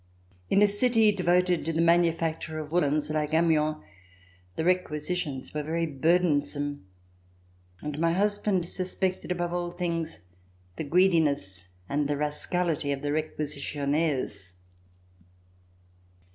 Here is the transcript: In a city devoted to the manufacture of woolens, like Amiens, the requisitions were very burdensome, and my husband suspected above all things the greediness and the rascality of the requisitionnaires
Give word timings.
In 0.49 0.63
a 0.63 0.67
city 0.67 1.11
devoted 1.11 1.63
to 1.65 1.71
the 1.73 1.79
manufacture 1.79 2.57
of 2.57 2.71
woolens, 2.71 3.11
like 3.11 3.35
Amiens, 3.35 3.77
the 4.55 4.65
requisitions 4.65 5.53
were 5.53 5.61
very 5.61 5.85
burdensome, 5.85 6.87
and 7.83 7.99
my 7.99 8.11
husband 8.11 8.65
suspected 8.67 9.31
above 9.31 9.53
all 9.53 9.69
things 9.69 10.21
the 10.75 10.83
greediness 10.83 11.67
and 11.87 12.07
the 12.07 12.17
rascality 12.17 12.91
of 12.91 13.03
the 13.03 13.11
requisitionnaires 13.11 14.53